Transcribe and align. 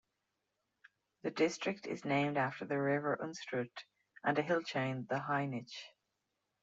The 1.21 1.29
district 1.29 1.85
is 1.85 2.05
named 2.05 2.35
after 2.35 2.65
the 2.65 2.79
river 2.81 3.19
Unstrut 3.21 3.69
and 4.23 4.39
a 4.39 4.41
hill 4.41 4.63
chain, 4.63 5.05
the 5.07 5.19
Hainich. 5.29 5.75